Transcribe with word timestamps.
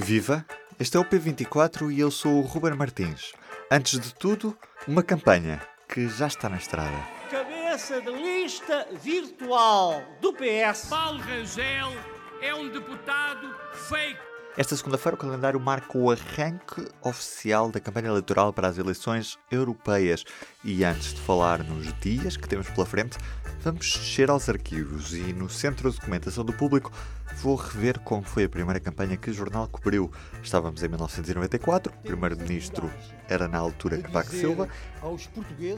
Viva! 0.00 0.46
Este 0.78 0.96
é 0.96 1.00
o 1.00 1.04
P24 1.04 1.92
e 1.92 1.98
eu 1.98 2.08
sou 2.08 2.38
o 2.38 2.42
Ruben 2.42 2.74
Martins. 2.74 3.32
Antes 3.68 3.98
de 3.98 4.14
tudo, 4.14 4.56
uma 4.86 5.02
campanha 5.02 5.60
que 5.88 6.08
já 6.08 6.28
está 6.28 6.48
na 6.48 6.56
estrada. 6.56 6.96
Cabeça 7.28 8.00
de 8.00 8.10
lista 8.12 8.86
virtual 9.02 10.00
do 10.20 10.32
PS. 10.32 10.86
Paulo 10.88 11.18
Rangel 11.18 11.92
é 12.40 12.54
um 12.54 12.68
deputado 12.68 13.52
fake. 13.88 14.27
Esta 14.58 14.74
segunda-feira 14.74 15.14
o 15.14 15.18
calendário 15.18 15.60
marca 15.60 15.96
o 15.96 16.10
arranque 16.10 16.84
oficial 17.00 17.70
da 17.70 17.78
campanha 17.78 18.08
eleitoral 18.08 18.52
para 18.52 18.66
as 18.66 18.76
eleições 18.76 19.38
europeias. 19.52 20.24
E 20.64 20.82
antes 20.82 21.14
de 21.14 21.20
falar 21.20 21.62
nos 21.62 21.96
dias 22.00 22.36
que 22.36 22.48
temos 22.48 22.68
pela 22.68 22.84
frente, 22.84 23.16
vamos 23.60 23.92
descer 23.92 24.28
aos 24.28 24.48
arquivos 24.48 25.14
e 25.14 25.32
no 25.32 25.48
Centro 25.48 25.88
de 25.88 25.96
Documentação 25.96 26.44
do 26.44 26.52
Público 26.52 26.90
vou 27.36 27.54
rever 27.54 28.00
como 28.00 28.24
foi 28.24 28.44
a 28.44 28.48
primeira 28.48 28.80
campanha 28.80 29.16
que 29.16 29.30
o 29.30 29.32
jornal 29.32 29.68
cobriu. 29.68 30.10
Estávamos 30.42 30.82
em 30.82 30.88
1994, 30.88 31.92
o 31.92 32.02
primeiro-ministro 32.02 32.90
era 33.28 33.46
na 33.46 33.58
altura 33.58 33.98
Cavaco 33.98 34.32
Silva, 34.32 34.68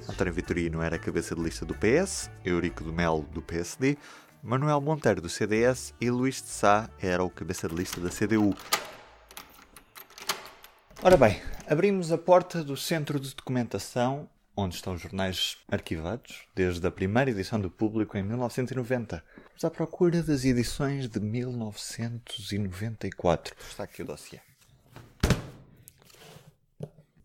António 0.08 0.32
Vitorino 0.32 0.80
era 0.80 0.98
cabeça 0.98 1.34
de 1.34 1.42
lista 1.42 1.66
do 1.66 1.74
PS, 1.74 2.30
Eurico 2.42 2.82
do 2.82 2.94
Melo 2.94 3.26
do 3.30 3.42
PSD, 3.42 3.98
Manuel 4.42 4.80
Monteiro 4.80 5.20
do 5.20 5.28
CDS 5.28 5.92
e 6.00 6.10
Luís 6.10 6.40
de 6.40 6.48
Sá 6.48 6.88
era 6.98 7.22
o 7.22 7.28
cabeça 7.28 7.68
de 7.68 7.74
lista 7.74 8.00
da 8.00 8.08
CDU. 8.08 8.56
Ora 11.02 11.18
bem, 11.18 11.42
abrimos 11.68 12.10
a 12.10 12.16
porta 12.16 12.64
do 12.64 12.74
centro 12.74 13.20
de 13.20 13.34
documentação 13.34 14.26
onde 14.56 14.76
estão 14.76 14.94
os 14.94 15.02
jornais 15.02 15.58
arquivados 15.70 16.46
desde 16.54 16.86
a 16.86 16.90
primeira 16.90 17.30
edição 17.30 17.60
do 17.60 17.70
Público 17.70 18.16
em 18.16 18.22
1990. 18.22 19.22
Vamos 19.46 19.64
à 19.64 19.70
procura 19.70 20.22
das 20.22 20.42
edições 20.44 21.06
de 21.06 21.20
1994. 21.20 23.54
Está 23.68 23.84
aqui 23.84 24.00
o 24.02 24.06
dossiê. 24.06 24.40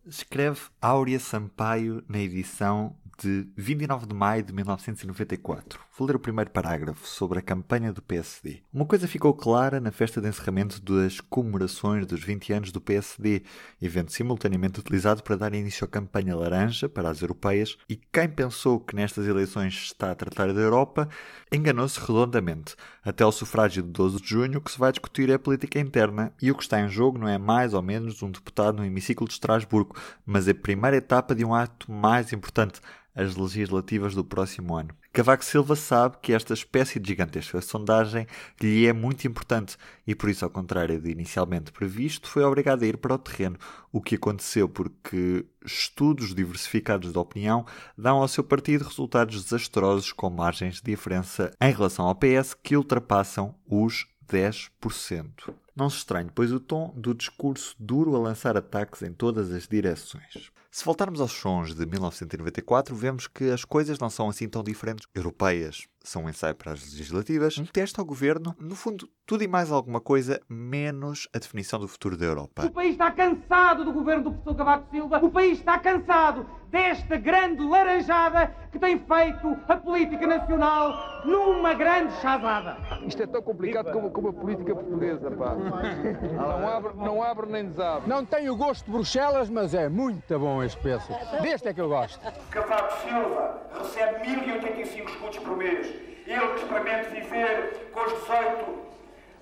Escreve 0.05 0.59
Áurea 0.81 1.19
Sampaio 1.19 2.03
na 2.07 2.19
edição 2.19 2.95
de 3.21 3.47
29 3.55 4.05
de 4.05 4.13
maio 4.13 4.43
de 4.43 4.53
1994. 4.53 5.79
Vou 5.97 6.07
ler 6.07 6.15
o 6.15 6.19
primeiro 6.19 6.51
parágrafo 6.51 7.07
sobre 7.07 7.39
a 7.39 7.41
campanha 7.41 7.93
do 7.93 8.01
PSD. 8.01 8.61
Uma 8.73 8.85
coisa 8.85 9.07
ficou 9.07 9.33
clara 9.33 9.79
na 9.79 9.91
festa 9.91 10.19
de 10.19 10.27
encerramento 10.27 10.81
das 10.81 11.21
comemorações 11.21 12.05
dos 12.05 12.21
20 12.21 12.51
anos 12.51 12.71
do 12.71 12.81
PSD, 12.81 13.43
evento 13.81 14.11
simultaneamente 14.11 14.79
utilizado 14.79 15.23
para 15.23 15.37
dar 15.37 15.53
início 15.53 15.85
à 15.85 15.87
campanha 15.87 16.35
laranja 16.35 16.89
para 16.89 17.09
as 17.09 17.21
europeias, 17.21 17.77
e 17.89 17.95
quem 17.95 18.27
pensou 18.27 18.79
que 18.79 18.95
nestas 18.95 19.25
eleições 19.25 19.73
está 19.73 20.11
a 20.11 20.15
tratar 20.15 20.53
da 20.53 20.59
Europa, 20.59 21.07
enganou-se 21.51 21.99
redondamente. 21.99 22.75
Até 23.03 23.23
ao 23.23 23.31
sufrágio 23.31 23.81
de 23.81 23.89
12 23.89 24.21
de 24.21 24.27
junho, 24.27 24.57
o 24.59 24.61
que 24.61 24.71
se 24.71 24.79
vai 24.79 24.91
discutir 24.91 25.29
é 25.29 25.35
a 25.35 25.39
política 25.39 25.79
interna, 25.79 26.33
e 26.41 26.51
o 26.51 26.55
que 26.55 26.63
está 26.63 26.81
em 26.81 26.89
jogo 26.89 27.17
não 27.17 27.27
é 27.27 27.37
mais 27.37 27.73
ou 27.73 27.81
menos 27.81 28.21
um 28.21 28.29
deputado 28.29 28.77
no 28.77 28.85
hemiciclo 28.85 29.27
de 29.27 29.33
Estrasburgo, 29.33 29.95
mas 30.25 30.47
a 30.49 30.53
primeira 30.53 30.97
etapa 30.97 31.33
de 31.33 31.45
um 31.45 31.53
ato 31.53 31.89
mais 31.91 32.33
importante, 32.33 32.81
as 33.15 33.35
legislativas 33.35 34.13
do 34.13 34.23
próximo 34.23 34.75
ano. 34.75 34.89
Cavaco 35.13 35.45
Silva 35.45 35.75
sabe 35.75 36.17
que 36.21 36.33
esta 36.33 36.53
espécie 36.53 36.99
de 36.99 37.07
gigantesca 37.07 37.61
sondagem 37.61 38.27
lhe 38.61 38.85
é 38.85 38.91
muito 38.91 39.25
importante 39.25 39.77
e, 40.05 40.13
por 40.13 40.29
isso, 40.29 40.43
ao 40.43 40.51
contrário 40.51 40.99
de 40.99 41.09
inicialmente 41.09 41.71
previsto, 41.71 42.27
foi 42.27 42.43
obrigado 42.43 42.83
a 42.83 42.85
ir 42.85 42.97
para 42.97 43.15
o 43.15 43.17
terreno, 43.17 43.57
o 43.91 44.01
que 44.01 44.15
aconteceu 44.15 44.67
porque 44.67 45.45
estudos 45.65 46.35
diversificados 46.35 47.13
de 47.13 47.17
opinião 47.17 47.65
dão 47.97 48.17
ao 48.17 48.27
seu 48.27 48.43
partido 48.43 48.83
resultados 48.83 49.41
desastrosos 49.43 50.11
com 50.11 50.29
margens 50.29 50.75
de 50.75 50.91
diferença 50.91 51.51
em 51.61 51.71
relação 51.71 52.05
ao 52.05 52.15
PS 52.15 52.53
que 52.53 52.75
ultrapassam 52.75 53.55
os 53.65 54.05
10%. 54.27 55.53
Não 55.75 55.89
se 55.89 55.97
estranhe, 55.97 56.29
pois 56.33 56.53
o 56.53 56.59
tom 56.59 56.93
do 56.95 57.13
discurso 57.13 57.75
duro 57.77 58.15
a 58.15 58.19
lançar 58.19 58.55
ataques 58.55 59.01
em 59.01 59.11
todas 59.11 59.51
as 59.51 59.67
direções. 59.67 60.51
Se 60.71 60.83
voltarmos 60.83 61.21
aos 61.21 61.31
sons 61.31 61.73
de 61.73 61.85
1994, 61.85 62.93
vemos 62.93 63.27
que 63.27 63.49
as 63.49 63.63
coisas 63.63 63.97
não 63.97 64.09
são 64.09 64.27
assim 64.29 64.47
tão 64.47 64.61
diferentes. 64.61 65.07
Europeias 65.15 65.87
são 66.03 66.25
um 66.25 66.29
ensaio 66.29 66.53
para 66.53 66.73
as 66.73 66.81
legislativas, 66.83 67.57
um 67.57 67.65
teste 67.65 67.99
ao 67.99 68.05
governo, 68.05 68.55
no 68.59 68.75
fundo, 68.75 69.09
tudo 69.25 69.43
e 69.43 69.47
mais 69.47 69.71
alguma 69.71 69.99
coisa, 69.99 70.39
menos 70.47 71.27
a 71.33 71.39
definição 71.39 71.79
do 71.79 71.87
futuro 71.87 72.15
da 72.15 72.25
Europa. 72.25 72.65
O 72.65 72.71
país 72.71 72.91
está 72.91 73.09
cansado 73.11 73.83
do 73.83 73.91
governo 73.91 74.25
do 74.25 74.31
professor 74.31 74.55
Cavaco 74.55 74.91
Silva, 74.91 75.19
o 75.23 75.31
país 75.31 75.57
está 75.59 75.79
cansado 75.79 76.45
desta 76.69 77.17
grande 77.17 77.63
laranjada 77.63 78.53
que 78.71 78.77
tem 78.77 78.99
feito 78.99 79.57
a 79.67 79.77
política 79.77 80.27
nacional 80.27 81.25
numa 81.25 81.73
grande 81.73 82.13
chazada. 82.21 82.77
Isto 83.07 83.23
é 83.23 83.27
tão 83.27 83.41
complicado 83.41 83.91
como, 83.91 84.11
como 84.11 84.27
a 84.27 84.33
política 84.33 84.75
portuguesa, 84.75 85.31
pá. 85.31 85.55
Não 85.69 86.67
abre, 86.67 86.91
não 86.95 87.23
abre 87.23 87.45
nem 87.47 87.65
desabre. 87.65 88.07
Não 88.09 88.25
tem 88.25 88.49
o 88.49 88.55
gosto 88.55 88.85
de 88.85 88.91
Bruxelas, 88.91 89.49
mas 89.49 89.73
é 89.73 89.89
muito 89.89 90.37
bom 90.39 90.63
este 90.63 90.79
peço. 90.81 91.11
Deste 91.41 91.67
é 91.69 91.73
que 91.73 91.81
eu 91.81 91.89
gosto. 91.89 92.19
Cavaco 92.49 92.93
Silva 93.01 93.61
recebe 93.77 94.27
1085 94.29 95.09
escudos 95.09 95.37
por 95.39 95.57
mês. 95.57 95.87
Ele 96.25 96.47
que 96.47 96.59
experimenta 96.61 97.09
viver 97.09 97.89
com 97.93 98.01
os 98.01 98.13
18 98.21 98.85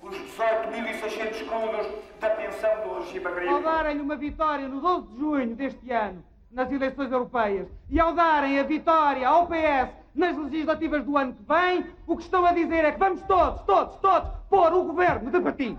os 0.02 0.14
18.600 0.18 1.30
escudos 1.32 1.86
da 2.20 2.28
pensão 2.30 2.70
do 2.82 3.00
regime 3.00 3.24
Ao 3.24 3.32
agrícola. 3.32 3.62
darem 3.62 4.00
uma 4.02 4.16
vitória 4.16 4.68
no 4.68 4.78
12 4.80 5.06
de 5.06 5.18
junho 5.18 5.54
deste 5.56 5.90
ano, 5.90 6.22
nas 6.52 6.70
eleições 6.70 7.10
europeias, 7.10 7.68
e 7.88 7.98
ao 7.98 8.12
darem 8.12 8.60
a 8.60 8.62
vitória 8.64 9.26
ao 9.26 9.46
PS 9.46 10.03
nas 10.14 10.36
legislativas 10.36 11.04
do 11.04 11.16
ano 11.16 11.34
que 11.34 11.42
vem, 11.42 11.86
o 12.06 12.16
que 12.16 12.22
estão 12.22 12.46
a 12.46 12.52
dizer 12.52 12.84
é 12.84 12.92
que 12.92 12.98
vamos 12.98 13.22
todos, 13.22 13.62
todos, 13.62 13.96
todos, 13.96 14.30
pôr 14.48 14.72
o 14.72 14.84
governo 14.84 15.30
de 15.30 15.40
partido. 15.40 15.78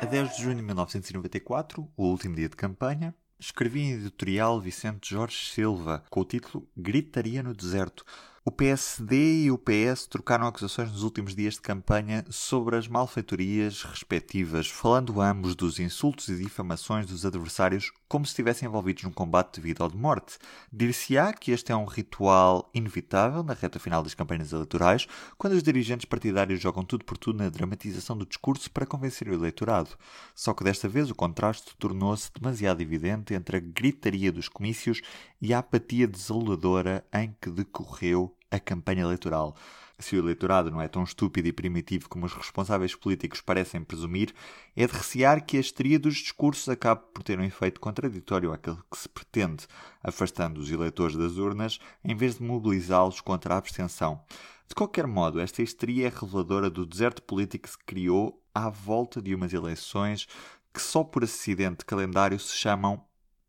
A 0.00 0.04
10 0.04 0.36
de 0.36 0.42
junho 0.42 0.56
de 0.56 0.62
1994, 0.62 1.88
o 1.96 2.04
último 2.04 2.34
dia 2.34 2.48
de 2.48 2.56
campanha, 2.56 3.14
escrevi 3.38 3.80
em 3.80 3.92
editorial 3.92 4.60
Vicente 4.60 5.10
Jorge 5.10 5.50
Silva 5.50 6.04
com 6.10 6.20
o 6.20 6.24
título 6.24 6.68
Gritaria 6.76 7.42
no 7.42 7.54
Deserto. 7.54 8.04
O 8.44 8.50
PSD 8.50 9.44
e 9.44 9.52
o 9.52 9.56
PS 9.56 10.08
trocaram 10.08 10.48
acusações 10.48 10.90
nos 10.90 11.04
últimos 11.04 11.32
dias 11.32 11.54
de 11.54 11.60
campanha 11.60 12.24
sobre 12.28 12.74
as 12.74 12.88
malfeitorias 12.88 13.84
respectivas, 13.84 14.66
falando 14.66 15.20
ambos 15.20 15.54
dos 15.54 15.78
insultos 15.78 16.28
e 16.28 16.36
difamações 16.36 17.06
dos 17.06 17.24
adversários 17.24 17.92
como 18.08 18.26
se 18.26 18.32
estivessem 18.32 18.68
envolvidos 18.68 19.04
num 19.04 19.12
combate 19.12 19.54
de 19.54 19.60
vida 19.60 19.84
ou 19.84 19.88
de 19.88 19.96
morte. 19.96 20.38
Dir-se-á 20.72 21.32
que 21.32 21.52
este 21.52 21.70
é 21.70 21.76
um 21.76 21.84
ritual 21.84 22.68
inevitável 22.74 23.44
na 23.44 23.54
reta 23.54 23.78
final 23.78 24.02
das 24.02 24.12
campanhas 24.12 24.52
eleitorais, 24.52 25.06
quando 25.38 25.52
os 25.52 25.62
dirigentes 25.62 26.04
partidários 26.04 26.60
jogam 26.60 26.84
tudo 26.84 27.04
por 27.04 27.16
tudo 27.16 27.38
na 27.38 27.48
dramatização 27.48 28.18
do 28.18 28.26
discurso 28.26 28.68
para 28.72 28.84
convencer 28.84 29.28
o 29.28 29.34
eleitorado. 29.34 29.96
Só 30.34 30.52
que 30.52 30.64
desta 30.64 30.88
vez 30.88 31.08
o 31.12 31.14
contraste 31.14 31.76
tornou-se 31.78 32.28
demasiado 32.34 32.82
evidente 32.82 33.34
entre 33.34 33.58
a 33.58 33.60
gritaria 33.60 34.32
dos 34.32 34.48
comícios 34.48 35.00
e 35.40 35.54
a 35.54 35.60
apatia 35.60 36.08
desoladora 36.08 37.04
em 37.14 37.34
que 37.40 37.48
decorreu 37.50 38.31
a 38.52 38.60
campanha 38.60 39.02
eleitoral. 39.02 39.56
Se 39.98 40.16
o 40.16 40.18
eleitorado 40.18 40.70
não 40.70 40.80
é 40.80 40.88
tão 40.88 41.04
estúpido 41.04 41.48
e 41.48 41.52
primitivo 41.52 42.08
como 42.08 42.26
os 42.26 42.32
responsáveis 42.32 42.94
políticos 42.94 43.40
parecem 43.40 43.82
presumir, 43.84 44.34
é 44.76 44.86
de 44.86 44.92
recear 44.92 45.44
que 45.44 45.56
a 45.56 45.60
histeria 45.60 45.98
dos 45.98 46.16
discursos 46.16 46.68
acabe 46.68 47.02
por 47.14 47.22
ter 47.22 47.38
um 47.38 47.44
efeito 47.44 47.80
contraditório 47.80 48.52
àquele 48.52 48.78
que 48.90 48.98
se 48.98 49.08
pretende, 49.08 49.66
afastando 50.02 50.60
os 50.60 50.70
eleitores 50.70 51.16
das 51.16 51.36
urnas 51.36 51.78
em 52.04 52.16
vez 52.16 52.36
de 52.36 52.42
mobilizá-los 52.42 53.20
contra 53.20 53.54
a 53.54 53.58
abstenção. 53.58 54.20
De 54.68 54.74
qualquer 54.74 55.06
modo, 55.06 55.38
esta 55.38 55.62
histeria 55.62 56.08
é 56.08 56.10
reveladora 56.10 56.68
do 56.68 56.84
deserto 56.84 57.22
político 57.22 57.64
que 57.64 57.70
se 57.70 57.78
criou 57.78 58.42
à 58.54 58.68
volta 58.68 59.22
de 59.22 59.34
umas 59.34 59.52
eleições 59.52 60.26
que 60.72 60.80
só 60.80 61.04
por 61.04 61.22
acidente 61.22 61.78
de 61.78 61.84
calendário 61.84 62.38
se 62.38 62.56
chamam 62.56 63.04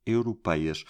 europeias. 0.05 0.83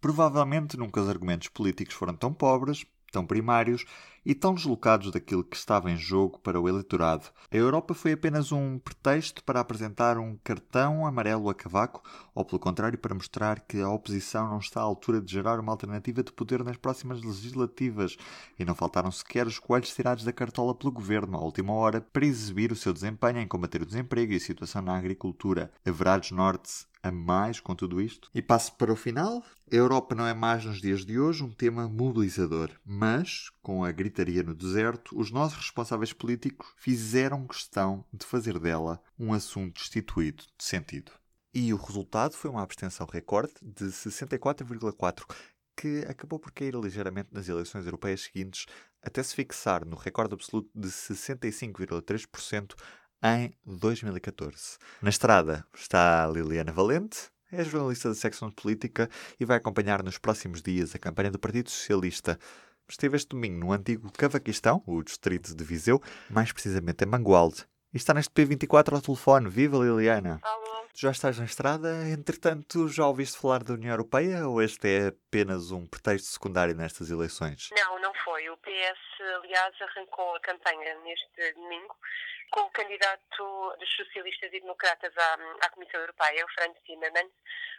Provavelmente 0.00 0.76
nunca 0.76 1.00
os 1.00 1.08
argumentos 1.08 1.48
políticos 1.48 1.94
foram 1.94 2.14
tão 2.14 2.32
pobres, 2.32 2.84
tão 3.10 3.26
primários 3.26 3.84
e 4.28 4.34
tão 4.34 4.54
deslocados 4.54 5.10
daquilo 5.10 5.42
que 5.42 5.56
estava 5.56 5.90
em 5.90 5.96
jogo 5.96 6.38
para 6.40 6.60
o 6.60 6.68
eleitorado. 6.68 7.30
A 7.50 7.56
Europa 7.56 7.94
foi 7.94 8.12
apenas 8.12 8.52
um 8.52 8.78
pretexto 8.78 9.42
para 9.42 9.58
apresentar 9.58 10.18
um 10.18 10.36
cartão 10.44 11.06
amarelo 11.06 11.48
a 11.48 11.54
Cavaco, 11.54 12.02
ou 12.34 12.44
pelo 12.44 12.58
contrário, 12.58 12.98
para 12.98 13.14
mostrar 13.14 13.60
que 13.60 13.80
a 13.80 13.88
oposição 13.88 14.50
não 14.50 14.58
está 14.58 14.80
à 14.80 14.84
altura 14.84 15.20
de 15.20 15.32
gerar 15.32 15.58
uma 15.58 15.72
alternativa 15.72 16.22
de 16.22 16.30
poder 16.30 16.62
nas 16.62 16.76
próximas 16.76 17.22
legislativas, 17.22 18.18
e 18.58 18.66
não 18.66 18.74
faltaram 18.74 19.10
sequer 19.10 19.46
os 19.46 19.58
coelhos 19.58 19.94
tirados 19.94 20.24
da 20.24 20.32
cartola 20.32 20.74
pelo 20.74 20.92
governo 20.92 21.38
à 21.38 21.40
última 21.40 21.72
hora 21.72 22.00
para 22.12 22.26
exibir 22.26 22.70
o 22.70 22.76
seu 22.76 22.92
desempenho 22.92 23.38
em 23.38 23.48
combater 23.48 23.80
o 23.80 23.86
desemprego 23.86 24.32
e 24.32 24.36
a 24.36 24.40
situação 24.40 24.82
na 24.82 24.96
agricultura. 24.96 25.72
Haverá 25.86 26.18
desnorte 26.18 26.86
a 27.08 27.12
mais 27.12 27.60
com 27.60 27.74
tudo 27.74 28.00
isto? 28.00 28.30
E 28.34 28.40
passo 28.40 28.74
para 28.76 28.92
o 28.92 28.96
final. 28.96 29.42
A 29.70 29.74
Europa 29.74 30.14
não 30.14 30.26
é 30.26 30.32
mais 30.32 30.64
nos 30.64 30.80
dias 30.80 31.04
de 31.04 31.18
hoje 31.18 31.42
um 31.42 31.50
tema 31.50 31.88
mobilizador, 31.88 32.70
mas, 32.84 33.50
com 33.62 33.84
a 33.84 33.92
gritaria 33.92 34.42
no 34.42 34.54
deserto, 34.54 35.18
os 35.18 35.30
nossos 35.30 35.58
responsáveis 35.58 36.12
políticos 36.12 36.68
fizeram 36.76 37.46
questão 37.46 38.04
de 38.12 38.24
fazer 38.24 38.58
dela 38.58 39.02
um 39.18 39.32
assunto 39.32 39.80
destituído 39.80 40.44
de 40.56 40.64
sentido. 40.64 41.12
E 41.52 41.72
o 41.72 41.76
resultado 41.76 42.34
foi 42.34 42.50
uma 42.50 42.62
abstenção 42.62 43.06
recorde 43.10 43.54
de 43.62 43.86
64,4%, 43.86 45.24
que 45.76 46.04
acabou 46.08 46.38
por 46.38 46.52
cair 46.52 46.74
ligeiramente 46.74 47.28
nas 47.32 47.48
eleições 47.48 47.84
europeias 47.84 48.22
seguintes, 48.22 48.66
até 49.02 49.22
se 49.22 49.34
fixar 49.34 49.84
no 49.84 49.96
recorde 49.96 50.34
absoluto 50.34 50.68
de 50.74 50.88
65,3% 50.88 52.74
em 53.22 53.52
2014. 53.64 54.78
Na 55.02 55.10
estrada 55.10 55.66
está 55.74 56.24
a 56.24 56.28
Liliana 56.28 56.72
Valente, 56.72 57.30
é 57.50 57.64
jornalista 57.64 58.08
da 58.08 58.14
secção 58.14 58.48
de 58.48 58.54
política 58.54 59.08
e 59.40 59.44
vai 59.44 59.56
acompanhar 59.56 60.02
nos 60.02 60.18
próximos 60.18 60.62
dias 60.62 60.94
a 60.94 60.98
campanha 60.98 61.30
do 61.30 61.38
Partido 61.38 61.70
Socialista. 61.70 62.38
Esteve 62.88 63.16
este 63.16 63.30
domingo 63.30 63.58
no 63.58 63.72
antigo 63.72 64.10
Cavaquistão, 64.12 64.82
o 64.86 65.02
distrito 65.02 65.54
de 65.54 65.64
Viseu, 65.64 66.00
mais 66.30 66.52
precisamente 66.52 67.04
em 67.04 67.06
Mangualde. 67.06 67.66
E 67.92 67.96
está 67.96 68.12
neste 68.14 68.32
P24 68.32 68.94
ao 68.94 69.00
telefone. 69.00 69.48
Viva 69.48 69.78
Liliana! 69.78 70.40
Alô? 70.42 70.68
Tu 70.92 71.02
já 71.02 71.10
estás 71.10 71.38
na 71.38 71.44
estrada, 71.44 72.08
entretanto, 72.08 72.88
já 72.88 73.06
ouviste 73.06 73.38
falar 73.38 73.62
da 73.62 73.74
União 73.74 73.92
Europeia 73.92 74.48
ou 74.48 74.60
este 74.60 74.88
é 74.88 75.06
apenas 75.08 75.70
um 75.70 75.86
pretexto 75.86 76.28
secundário 76.28 76.74
nestas 76.74 77.10
eleições? 77.10 77.68
Não, 77.70 78.00
não 78.00 78.12
foi. 78.24 78.48
O 78.50 78.56
PS, 78.56 79.20
aliás, 79.42 79.74
arrancou 79.80 80.34
a 80.34 80.40
campanha 80.40 80.98
neste 81.04 81.54
domingo 81.54 81.94
com 82.50 82.60
o 82.60 82.70
candidato 82.70 83.76
dos 83.78 83.96
socialistas 83.96 84.52
e 84.52 84.60
democratas 84.60 85.12
à, 85.16 85.38
à 85.62 85.70
Comissão 85.70 86.00
Europeia, 86.00 86.44
o 86.44 86.52
Franz 86.52 86.76
Timmermans. 86.84 87.32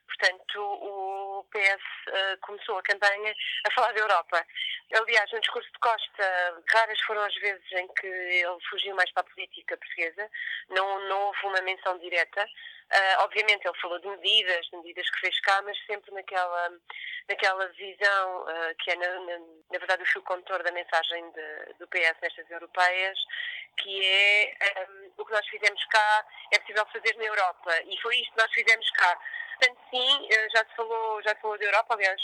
Portanto, 0.08 0.60
o 0.60 1.46
PS 1.52 1.84
uh, 2.08 2.38
começou 2.42 2.78
a 2.78 2.84
campanha 2.84 3.34
a 3.68 3.72
falar 3.72 3.92
da 3.94 4.00
Europa. 4.00 4.46
Aliás, 4.94 5.32
no 5.32 5.40
discurso 5.40 5.72
de 5.72 5.80
Costa, 5.80 6.64
raras 6.74 7.00
foram 7.02 7.22
as 7.22 7.36
vezes 7.36 7.72
em 7.74 7.88
que 7.94 8.08
ele 8.08 8.60
fugiu 8.70 8.96
mais 8.96 9.12
para 9.12 9.22
a 9.22 9.32
política 9.32 9.78
portuguesa. 9.78 10.30
Não, 10.70 11.08
não 11.08 11.28
houve 11.28 11.46
uma 11.46 11.62
menção 11.62 11.98
direta. 12.00 12.44
Uh, 12.44 13.22
obviamente, 13.22 13.68
ele 13.68 13.80
falou 13.80 14.00
de 14.00 14.08
medidas, 14.08 14.66
de 14.66 14.78
medidas 14.78 15.08
que 15.12 15.20
fez 15.20 15.40
cá, 15.42 15.62
mas 15.62 15.78
sempre 15.86 16.12
naquela, 16.12 16.72
naquela 17.28 17.68
visão 17.68 18.42
uh, 18.42 18.76
que 18.80 18.90
é, 18.90 18.96
na, 18.96 19.08
na, 19.20 19.38
na, 19.38 19.78
verdade, 19.78 20.02
o 20.02 20.08
fio 20.08 20.24
condutor 20.24 20.64
da 20.64 20.72
mensagem 20.72 21.32
de, 21.32 21.74
do 21.78 21.88
PS 21.88 22.16
nestas 22.20 22.50
europeias, 22.50 23.20
que 23.78 24.04
é 24.04 24.58
um, 24.62 25.12
o 25.18 25.26
que 25.26 25.32
nós 25.32 25.48
fizemos 25.48 25.84
cá 25.86 26.26
é 26.52 26.60
possível 26.60 26.86
fazer 26.88 27.16
na 27.18 27.26
Europa. 27.26 27.72
E 27.86 28.02
foi 28.02 28.16
isto 28.18 28.32
que 28.34 28.42
nós 28.42 28.52
fizemos 28.52 28.90
cá. 28.92 29.20
Portanto, 29.58 29.80
sim, 29.90 30.28
uh, 30.28 30.50
já 30.52 30.66
se 30.66 30.76
falou, 30.76 31.22
já 31.22 31.36
se 31.36 31.42
falou 31.42 31.58
da 31.58 31.66
Europa, 31.66 31.94
aliás, 31.94 32.22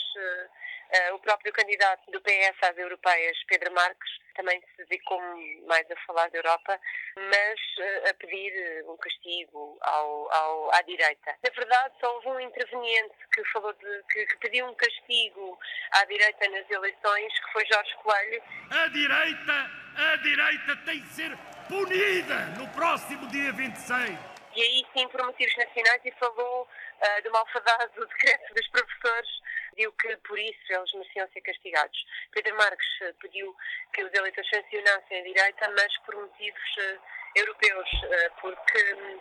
o 1.13 1.19
próprio 1.19 1.51
candidato 1.51 2.09
do 2.11 2.21
PS 2.21 2.57
às 2.61 2.77
europeias, 2.77 3.37
Pedro 3.47 3.73
Marques, 3.73 4.09
também 4.35 4.61
se 4.61 4.85
dedicou 4.85 5.19
mais 5.67 5.89
a 5.89 5.95
falar 6.05 6.29
da 6.29 6.37
Europa, 6.37 6.79
mas 7.15 8.09
a 8.09 8.13
pedir 8.15 8.83
um 8.87 8.97
castigo 8.97 9.77
ao, 9.81 10.31
ao, 10.31 10.73
à 10.73 10.81
direita. 10.83 11.35
Na 11.43 11.49
verdade, 11.49 11.93
só 11.99 12.13
houve 12.15 12.27
um 12.27 12.39
interveniente 12.39 13.15
que 13.33 13.43
falou 13.45 13.73
de, 13.73 14.03
que, 14.11 14.25
que, 14.25 14.37
pediu 14.37 14.67
um 14.67 14.75
castigo 14.75 15.57
à 15.91 16.05
direita 16.05 16.49
nas 16.49 16.69
eleições, 16.69 17.39
que 17.39 17.51
foi 17.53 17.65
Jorge 17.65 17.95
Coelho. 18.03 18.43
A 18.71 18.87
direita, 18.89 19.71
a 19.97 20.15
direita 20.17 20.75
tem 20.85 21.01
de 21.01 21.09
ser 21.09 21.37
punida 21.67 22.45
no 22.57 22.67
próximo 22.69 23.27
dia 23.27 23.51
26. 23.53 24.17
E 24.56 24.62
aí 24.62 24.85
sim, 24.94 25.07
por 25.09 25.21
motivos 25.25 25.56
nacionais, 25.57 26.01
e 26.06 26.12
falou 26.12 26.63
uh, 26.63 27.23
do 27.23 27.31
malfadado 27.31 28.06
decreto 28.07 28.53
dos 28.53 28.67
professores 28.69 29.45
pediu 29.75 29.91
que, 29.94 30.15
por 30.17 30.39
isso, 30.39 30.59
eles 30.69 30.94
mereciam 30.94 31.27
ser 31.33 31.41
castigados. 31.41 32.06
Pedro 32.31 32.56
Marques 32.56 32.88
eh, 33.01 33.13
pediu 33.19 33.53
que 33.94 34.03
os 34.03 34.13
eleitores 34.13 34.50
sancionassem 34.50 35.19
a 35.19 35.23
direita, 35.23 35.69
mas 35.75 35.97
por 36.06 36.15
motivos 36.15 36.77
uh, 36.77 37.01
europeus, 37.35 37.89
uh, 37.94 38.31
porque 38.39 38.94
hum, 38.94 39.19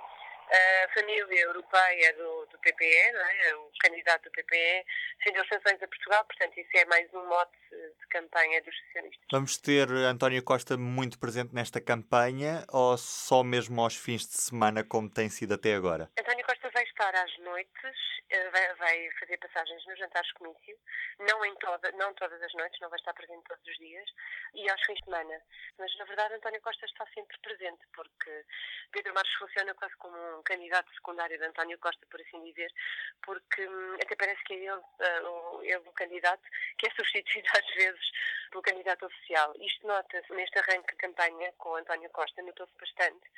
a 0.51 0.89
família 0.95 1.43
europeia 1.43 2.13
do, 2.15 2.47
do 2.47 2.59
PPE, 2.59 2.85
é? 2.87 3.55
o 3.57 3.71
candidato 3.81 4.25
do 4.25 4.31
PPE, 4.31 4.85
defendeu 5.19 5.45
sanções 5.47 5.83
a 5.83 5.89
Portugal, 5.89 6.25
portanto, 6.25 6.59
isso 6.59 6.71
é 6.75 6.85
mais 6.87 7.13
um 7.15 7.27
mote 7.27 7.59
de 7.71 8.07
campanha 8.09 8.63
dos 8.63 8.77
socialistas. 8.87 9.27
Vamos 9.33 9.59
ter 9.59 9.91
António 9.91 10.43
Costa 10.43 10.77
muito 10.77 11.19
presente 11.19 11.55
nesta 11.55 11.81
campanha 11.81 12.65
ou 12.69 12.97
só 12.97 13.43
mesmo 13.43 13.81
aos 13.81 13.97
fins 13.97 14.27
de 14.27 14.35
semana, 14.35 14.85
como 14.85 15.11
tem 15.11 15.29
sido 15.29 15.55
até 15.55 15.75
agora? 15.75 16.11
António 16.19 16.45
Costa 16.45 16.71
vai 16.71 16.85
estar 16.85 17.15
às 17.15 17.39
noites, 17.39 17.97
eh, 18.31 18.51
vai, 18.51 18.75
vai 18.75 19.11
fazer 19.21 19.39
passagens 19.39 19.85
nos 19.87 19.99
jantares 19.99 20.31
comício, 20.33 20.77
não, 21.19 21.45
em 21.45 21.55
toda, 21.57 21.91
não 21.93 22.13
todas 22.15 22.41
as 22.43 22.53
noites, 22.55 22.81
não 22.81 22.89
vai 22.89 22.99
estar 22.99 23.13
presente 23.15 23.45
todos 23.49 23.67
os 23.67 23.77
dias, 23.79 24.11
e 24.55 24.69
aos 24.69 24.81
fins 24.85 24.99
de 24.99 25.05
semana. 25.05 25.41
Mas, 25.79 25.97
na 25.97 26.05
verdade, 26.05 26.35
António 26.35 26.61
Costa 26.63 26.85
está 26.87 27.07
sempre 27.15 27.39
presente, 27.41 27.81
porque 27.95 28.45
Pedro 28.93 29.15
Marques 29.15 29.35
funciona 29.35 29.75
quase 29.75 29.97
como 29.97 30.17
um 30.17 30.34
candidato 30.43 30.93
secundário 30.95 31.39
de 31.39 31.45
António 31.45 31.79
Costa, 31.79 32.07
por 32.11 32.21
assim 32.21 32.43
dizer, 32.45 32.73
porque 33.23 33.67
hum, 33.67 33.95
até 34.03 34.15
parece 34.17 34.43
que 34.45 34.55
é 34.55 34.57
ele, 34.57 34.71
uh, 34.71 35.63
ele 35.63 35.77
o 35.77 35.93
candidato 35.93 36.43
que 36.79 36.87
é 36.87 36.91
substituído 36.91 37.49
às 37.57 37.75
vezes 37.75 38.11
pelo 38.51 38.63
candidato 38.63 39.07
oficial. 39.07 39.53
Isto 39.59 39.87
nota-se 39.87 40.33
neste 40.33 40.59
arranque 40.59 40.93
de 40.93 40.97
campanha 40.97 41.53
com 41.59 41.75
António 41.77 42.11
Costa, 42.11 42.43
notou-se 42.43 42.73
bastante, 42.79 43.31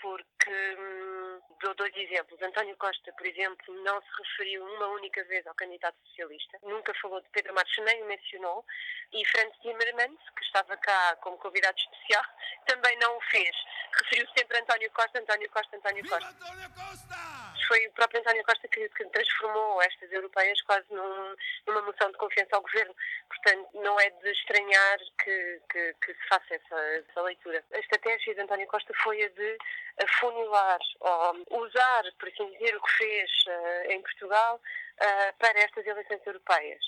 porque 0.00 0.76
hum, 0.78 1.40
dou 1.62 1.74
dois 1.74 1.94
exemplos. 1.96 2.40
António 2.42 2.76
Costa, 2.76 3.12
por 3.12 3.26
exemplo, 3.26 3.74
não 3.82 4.00
se 4.00 4.08
referiu 4.18 4.64
uma 4.64 4.88
única 4.88 5.22
vez 5.24 5.46
ao 5.46 5.54
candidato 5.54 5.96
socialista, 6.08 6.58
nunca 6.62 6.92
falou 6.94 7.20
de 7.20 7.28
Pedro 7.30 7.54
Marques, 7.54 7.84
nem 7.84 8.02
o 8.02 8.06
mencionou, 8.06 8.64
e 9.12 9.24
Franz 9.26 9.56
Timmermans, 9.62 10.20
que 10.36 10.44
estava 10.44 10.76
cá 10.76 11.16
como 11.16 11.38
convidado 11.38 11.78
especial, 11.78 12.24
também 12.66 12.96
não 12.98 13.16
o 13.16 13.20
fez. 13.22 13.56
Referiu 13.92 14.26
sempre 14.36 14.58
a 14.58 14.60
António 14.60 14.90
Costa, 14.92 15.18
António 15.18 15.50
Costa, 15.50 15.76
António 15.76 16.08
Costa. 16.08 16.28
António 16.28 16.70
Costa! 16.70 17.16
Foi 17.66 17.86
o 17.86 17.92
próprio 17.92 18.20
António 18.20 18.44
Costa 18.44 18.68
que, 18.68 18.88
que 18.90 19.04
transformou 19.06 19.82
estas 19.82 20.12
europeias 20.12 20.60
quase 20.62 20.86
num, 20.90 21.36
numa 21.66 21.82
moção 21.82 22.10
de 22.10 22.18
confiança 22.18 22.54
ao 22.54 22.62
governo. 22.62 22.94
Portanto, 23.28 23.68
não 23.74 23.98
é 23.98 24.10
de 24.10 24.30
estranhar 24.30 24.98
que, 25.22 25.62
que, 25.70 25.94
que 25.94 26.14
se 26.14 26.28
faça 26.28 26.54
essa, 26.54 26.76
essa, 26.76 27.22
leitura. 27.22 27.64
A 27.72 27.78
estratégia 27.78 28.34
de 28.34 28.40
António 28.40 28.66
Costa 28.68 28.92
foi 29.02 29.22
a 29.24 29.28
de 29.28 29.58
afunilar, 30.02 30.78
ou 31.00 31.64
usar, 31.64 32.04
por 32.18 32.28
assim 32.28 32.50
dizer, 32.52 32.76
o 32.76 32.82
que 32.82 32.92
fez 32.92 33.30
uh, 33.48 33.90
em 33.92 34.00
Portugal 34.02 34.56
uh, 34.56 35.36
para 35.38 35.58
estas 35.58 35.86
eleições 35.86 36.24
europeias. 36.26 36.84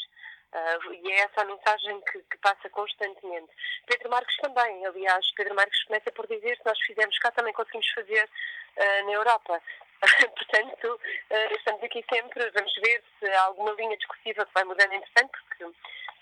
Uh, 0.51 0.95
e 0.95 1.13
é 1.13 1.21
essa 1.21 1.43
a 1.43 1.45
mensagem 1.45 2.01
que, 2.11 2.19
que, 2.21 2.39
passa 2.39 2.71
constantemente. 2.71 3.51
Pedro 3.87 4.09
Marques 4.09 4.37
também, 4.39 4.87
aliás, 4.87 5.31
Pedro 5.33 5.55
Marques 5.55 5.85
começa 5.85 6.11
por 6.13 6.27
dizer 6.27 6.57
se 6.57 6.65
nós 6.65 6.79
fizermos 6.81 7.19
cá 7.19 7.31
também 7.33 7.53
conseguimos 7.53 7.87
fazer 7.91 8.25
uh, 8.25 9.05
na 9.05 9.13
Europa. 9.13 9.61
Portanto, 10.01 11.01
uh, 11.31 11.55
estamos 11.55 11.83
aqui 11.83 12.03
sempre, 12.11 12.51
vamos 12.51 12.75
ver 12.77 13.05
se 13.19 13.27
há 13.27 13.43
alguma 13.43 13.73
linha 13.73 13.97
discursiva 13.99 14.47
que 14.47 14.55
vai 14.55 14.65
mudando 14.65 14.95
interessante, 14.95 15.33
porque 15.49 15.65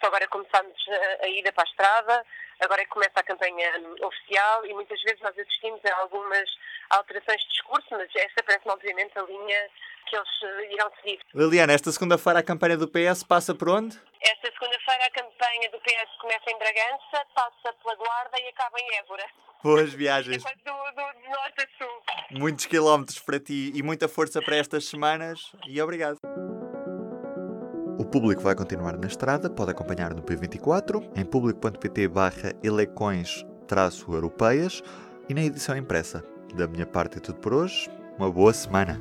só 0.01 0.09
agora 0.09 0.27
começamos 0.27 0.77
a, 0.89 1.25
a 1.25 1.29
ida 1.29 1.53
para 1.53 1.63
a 1.63 1.71
estrada, 1.71 2.27
agora 2.61 2.83
é 2.83 2.85
que 2.85 2.91
começa 2.91 3.21
a 3.21 3.23
campanha 3.23 3.71
oficial 4.03 4.67
e 4.67 4.75
muitas 4.75 5.01
vezes 5.03 5.21
nós 5.21 5.39
assistimos 5.39 5.81
a 5.85 5.97
algumas 6.01 6.51
alterações 6.91 7.41
de 7.43 7.49
discurso, 7.51 7.87
mas 7.91 8.09
esta 8.15 8.43
parece-me 8.43 8.73
obviamente 8.73 9.17
a 9.19 9.23
linha 9.23 9.71
que 10.07 10.17
eles 10.17 10.29
irão 10.73 10.91
seguir. 11.01 11.19
Liliana, 11.35 11.73
esta 11.73 11.91
segunda-feira 11.93 12.39
a 12.39 12.43
campanha 12.43 12.77
do 12.77 12.89
PS 12.89 13.23
passa 13.23 13.55
por 13.55 13.69
onde? 13.69 13.97
Esta 14.23 14.51
segunda-feira 14.53 15.05
a 15.07 15.11
campanha 15.11 15.71
do 15.71 15.79
PS 15.79 16.17
começa 16.21 16.51
em 16.51 16.59
Bragança, 16.59 17.25
passa 17.35 17.73
pela 17.83 17.95
Guarda 17.97 18.39
e 18.41 18.49
acaba 18.49 18.79
em 18.81 18.97
Évora. 18.99 19.25
Boas 19.63 19.93
viagens. 19.97 20.43
do, 20.43 20.49
do, 20.51 20.55
do 20.63 21.31
norte 21.31 21.61
a 21.61 21.67
sul. 21.79 22.03
Muitos 22.31 22.65
quilómetros 22.67 23.19
para 23.21 23.39
ti 23.41 23.73
e 23.75 23.83
muita 23.83 24.09
força 24.09 24.41
para 24.41 24.57
estas 24.57 24.87
semanas 24.87 25.53
e 25.67 25.81
obrigado. 25.83 26.19
O 27.99 28.05
público 28.05 28.43
vai 28.43 28.55
continuar 28.55 28.97
na 28.99 29.07
estrada, 29.07 29.49
pode 29.51 29.71
acompanhar 29.71 30.13
no 30.15 30.23
P24, 30.23 31.11
em 31.17 31.25
público.pt 31.25 32.09
barra 32.09 32.53
eleições-europeias 32.63 34.83
e 35.29 35.35
na 35.35 35.43
edição 35.43 35.77
impressa. 35.77 36.23
Da 36.55 36.69
minha 36.69 36.87
parte 36.87 37.19
é 37.19 37.21
tudo 37.21 37.41
por 37.41 37.53
hoje. 37.55 37.91
Uma 38.19 38.31
boa 38.31 38.53
semana. 38.53 39.01